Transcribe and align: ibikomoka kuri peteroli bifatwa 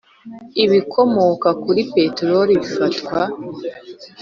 ibikomoka 0.63 1.49
kuri 1.63 1.81
peteroli 1.93 2.53
bifatwa 2.61 3.19